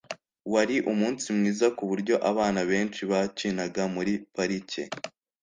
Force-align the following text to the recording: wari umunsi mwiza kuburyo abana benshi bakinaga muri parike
wari 0.53 0.75
umunsi 0.91 1.25
mwiza 1.37 1.67
kuburyo 1.77 2.15
abana 2.31 2.61
benshi 2.71 3.01
bakinaga 3.11 3.83
muri 3.95 4.13
parike 4.35 4.83